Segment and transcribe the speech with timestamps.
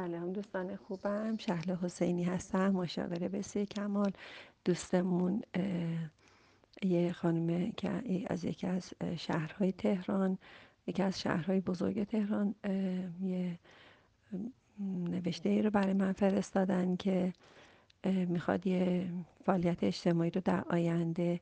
[0.00, 4.12] سلام دوستان خوبم شهله حسینی هستم مشاوره بسیار کمال
[4.64, 5.42] دوستمون
[6.82, 7.90] یه خانم که
[8.26, 10.38] از یکی از شهرهای تهران
[10.86, 12.54] یکی از شهرهای بزرگ تهران
[13.22, 13.58] یه
[15.08, 17.32] نوشته ای رو برای من فرستادن که
[18.04, 19.10] می‌خواد یه
[19.44, 21.40] فعالیت اجتماعی رو در آینده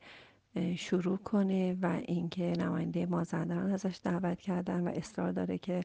[0.76, 5.84] شروع کنه و اینکه نماینده مازندران ازش دعوت کردن و اصرار داره که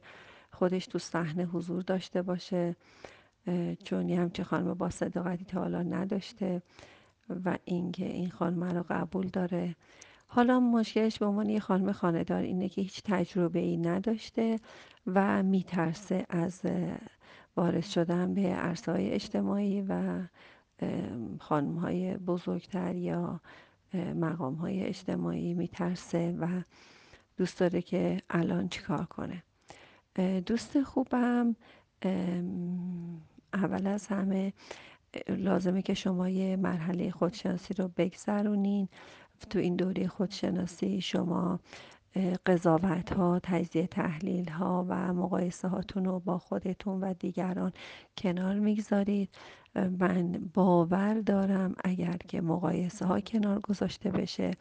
[0.54, 2.76] خودش تو صحنه حضور داشته باشه
[3.84, 6.62] چون یه همچه خانم با صداقتی تا حالا نداشته
[7.46, 9.76] و اینکه این خانم رو قبول داره.
[10.28, 14.60] حالا مشکلش به عنوان یه خانم خاندار اینه که هیچ تجربه ای نداشته
[15.08, 16.62] و میترسه از
[17.56, 20.22] وارد شدن به عرصه اجتماعی و
[21.40, 23.40] خانم های بزرگتر یا
[24.16, 26.48] مقام های اجتماعی میترسه و
[27.38, 29.44] دوست داره که الان چیکار کنه.
[30.46, 31.56] دوست خوبم.
[33.54, 34.54] اول از همه
[35.30, 38.88] لازمه که شما یه مرحله خودشناسی رو بگذرونین.
[39.50, 41.60] تو این دوره خودشناسی شما
[42.46, 47.72] قضاوت ها تجزیه تحلیل ها و مقایسه هاتون رو با خودتون و دیگران
[48.18, 49.30] کنار می‌گذارید.
[49.76, 54.52] من باور دارم اگر که مقایسه ها کنار گذاشته بشه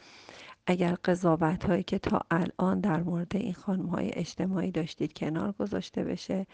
[0.67, 6.05] اگر قضاوت هایی که تا الان در مورد این خانم های اجتماعی داشتید کنار گذاشته
[6.05, 6.47] بشه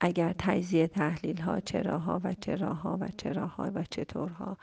[0.00, 4.56] اگر تجزیه تحلیل ها چراها و چراها و چراها و چطورها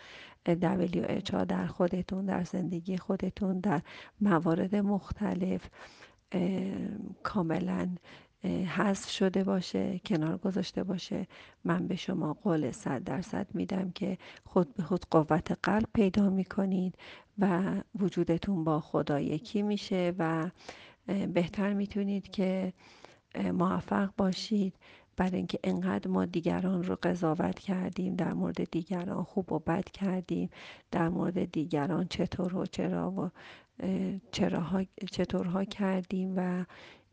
[0.49, 3.81] WH ها در خودتون در زندگی خودتون در
[4.21, 5.69] موارد مختلف
[7.23, 7.89] کاملا
[8.45, 11.27] حذف شده باشه کنار گذاشته باشه.
[11.63, 16.95] من به شما قول صد درصد میدم که خود به خود قوت قلب پیدا می‌کنید
[17.39, 20.49] و وجودتون با خدا یکی میشه و
[21.33, 22.73] بهتر می‌تونید که
[23.53, 24.73] موفق باشید.
[25.17, 30.49] برای اینکه انقدر ما دیگران رو قضاوت کردیم در مورد دیگران خوب و بد کردیم
[30.91, 33.29] در مورد دیگران چطور و چرا و
[34.31, 36.65] چراها چطورها کردیم و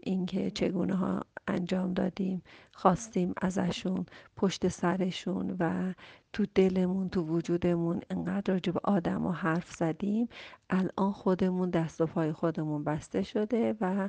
[0.03, 2.43] اینکه چگونه ها انجام دادیم
[2.73, 5.95] خواستیم ازشون پشت سرشون و
[6.33, 10.29] تو دلمون تو وجودمون انقدر راجع به آدم حرف زدیم.
[10.71, 14.09] الان خودمون دست و پای خودمون بسته شده و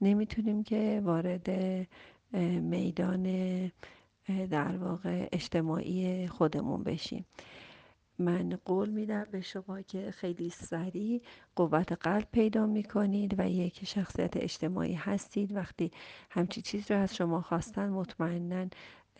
[0.00, 1.50] نمی‌تونیم که وارد
[2.60, 3.26] میدان
[4.50, 7.24] در واقع اجتماعی خودمون بشیم.
[8.22, 11.22] من قول میدم به شما که خیلی سریع
[11.56, 15.56] قوت قلب پیدا می‌کنید و یک شخصیت اجتماعی هستید.
[15.56, 15.90] وقتی
[16.30, 18.66] همچی چیز رو از شما خواستن مطمئنا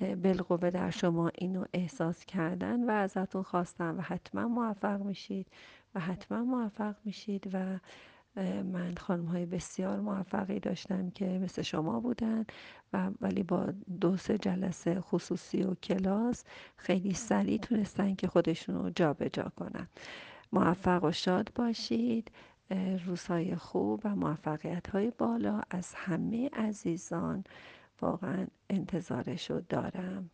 [0.00, 5.46] بالقوه در شما اینو احساس کردن و ازتون خواستن و حتما موفق میشید
[5.94, 7.78] و حتما موفق میشید و
[8.37, 12.44] من خانم های بسیار موفقی داشتم که مثل شما بودن
[12.93, 16.44] و ولی با دو سه جلسه خصوصی و کلاس
[16.76, 19.88] خیلی سریع تونستن که خودشون رو جابجا کنن.
[20.53, 22.31] موفق و شاد باشید.
[23.06, 27.44] روزهای خوب و موفقیت های بالا از همه عزیزان.
[28.03, 30.31] واقعا انتظارشو دارم.